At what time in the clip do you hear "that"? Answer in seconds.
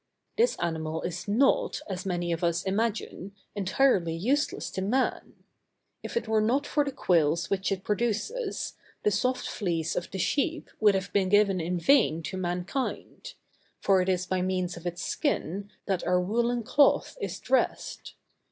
15.85-16.03